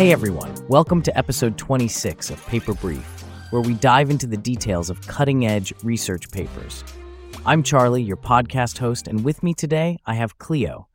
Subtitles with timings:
[0.00, 3.04] Hey everyone, welcome to episode 26 of Paper Brief,
[3.50, 6.82] where we dive into the details of cutting edge research papers.
[7.44, 10.88] I'm Charlie, your podcast host, and with me today I have Cleo.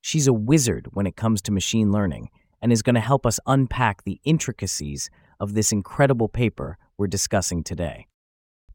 [0.00, 2.28] She's a wizard when it comes to machine learning
[2.62, 5.10] and is going to help us unpack the intricacies
[5.40, 8.06] of this incredible paper we're discussing today.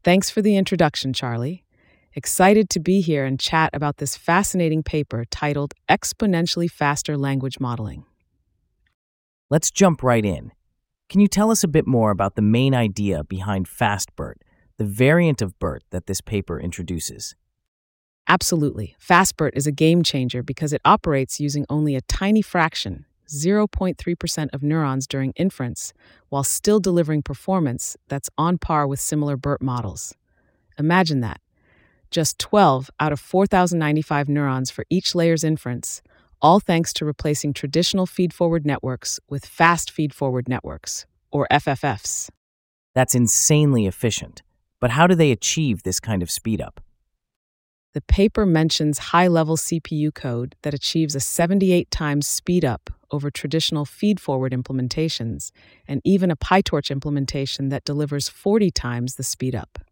[0.04, 1.64] Thanks for the introduction, Charlie.
[2.12, 8.04] Excited to be here and chat about this fascinating paper titled Exponentially Faster Language Modeling.
[9.50, 10.52] Let's jump right in.
[11.08, 14.34] Can you tell us a bit more about the main idea behind FastBERT,
[14.76, 17.34] the variant of BERT that this paper introduces?
[18.28, 18.94] Absolutely.
[19.00, 24.62] FastBERT is a game changer because it operates using only a tiny fraction, 0.3% of
[24.62, 25.94] neurons during inference,
[26.28, 30.14] while still delivering performance that's on par with similar BERT models.
[30.78, 31.40] Imagine that.
[32.10, 36.02] Just 12 out of 4,095 neurons for each layer's inference,
[36.40, 42.30] all thanks to replacing traditional feed forward networks with fast feed forward networks, or FFFs.
[42.94, 44.42] That's insanely efficient.
[44.80, 46.78] But how do they achieve this kind of speedup?
[47.94, 53.84] The paper mentions high level CPU code that achieves a 78 times speedup over traditional
[53.84, 55.50] feed forward implementations,
[55.86, 59.82] and even a PyTorch implementation that delivers 40 times the speedup.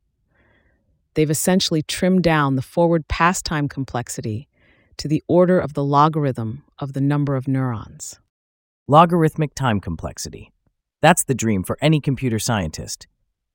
[1.15, 4.49] They've essentially trimmed down the forward pass time complexity
[4.99, 8.19] to the order of the logarithm of the number of neurons.
[8.89, 10.53] Logarithmic time complexity.
[11.03, 13.07] That's the dream for any computer scientist.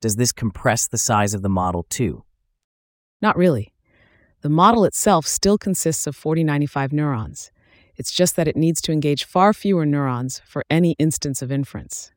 [0.02, 2.24] Does this compress the size of the model too?
[3.22, 3.74] Not really.
[4.42, 7.52] The model itself still consists of 4095 neurons.
[7.96, 12.12] It's just that it needs to engage far fewer neurons for any instance of inference.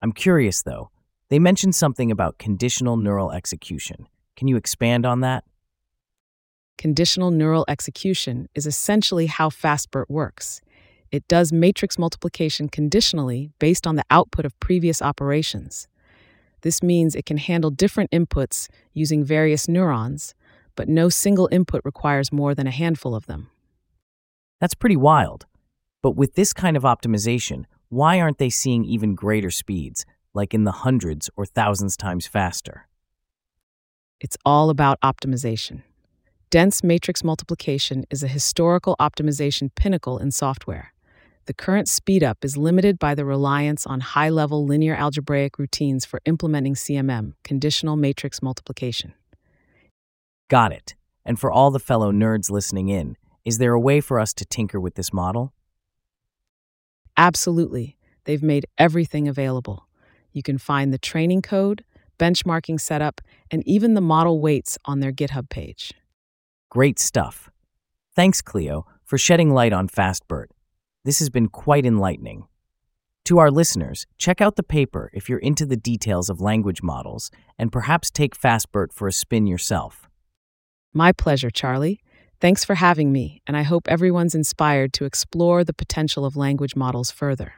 [0.00, 0.90] I'm curious though.
[1.28, 4.06] They mentioned something about conditional neural execution.
[4.36, 5.44] Can you expand on that?
[6.78, 10.60] Conditional neural execution is essentially how FastBERT works.
[11.10, 15.86] It does matrix multiplication conditionally based on the output of previous operations.
[16.62, 20.34] This means it can handle different inputs using various neurons,
[20.76, 23.50] but no single input requires more than a handful of them.
[24.60, 25.46] That's pretty wild.
[26.02, 30.64] But with this kind of optimization, why aren't they seeing even greater speeds, like in
[30.64, 32.88] the hundreds or thousands times faster?
[34.20, 35.82] It's all about optimization.
[36.54, 40.94] Dense matrix multiplication is a historical optimization pinnacle in software.
[41.46, 46.20] The current speedup is limited by the reliance on high level linear algebraic routines for
[46.26, 49.14] implementing CMM, conditional matrix multiplication.
[50.48, 50.94] Got it.
[51.24, 54.44] And for all the fellow nerds listening in, is there a way for us to
[54.44, 55.52] tinker with this model?
[57.16, 57.96] Absolutely.
[58.26, 59.88] They've made everything available.
[60.30, 61.82] You can find the training code,
[62.16, 65.92] benchmarking setup, and even the model weights on their GitHub page.
[66.74, 67.52] Great stuff.
[68.16, 70.46] Thanks, Cleo, for shedding light on FastBERT.
[71.04, 72.48] This has been quite enlightening.
[73.26, 77.30] To our listeners, check out the paper if you're into the details of language models
[77.60, 80.08] and perhaps take FastBERT for a spin yourself.
[80.92, 82.00] My pleasure, Charlie.
[82.40, 86.74] Thanks for having me, and I hope everyone's inspired to explore the potential of language
[86.74, 87.52] models further.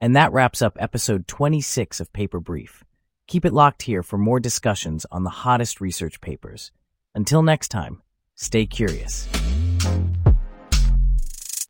[0.00, 2.82] And that wraps up episode 26 of Paper Brief.
[3.28, 6.72] Keep it locked here for more discussions on the hottest research papers.
[7.16, 8.02] Until next time,
[8.34, 9.26] stay curious.